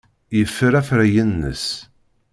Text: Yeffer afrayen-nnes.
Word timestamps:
Yeffer 0.37 0.73
afrayen-nnes. 0.79 1.65